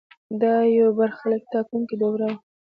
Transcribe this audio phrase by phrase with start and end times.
[0.41, 2.37] دا یو برخلیک ټاکونکې دوره وه.